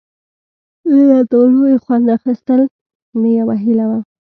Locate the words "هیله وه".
3.63-3.99